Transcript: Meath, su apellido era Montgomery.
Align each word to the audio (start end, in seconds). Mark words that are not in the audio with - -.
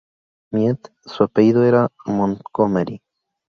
Meath, 0.51 0.89
su 1.05 1.25
apellido 1.25 1.63
era 1.63 1.87
Montgomery. 2.07 3.03